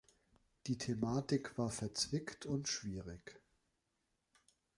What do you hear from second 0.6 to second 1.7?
Die Thematik war